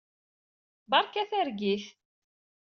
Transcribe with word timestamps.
Beṛka 0.89 1.23
targit. 1.29 1.85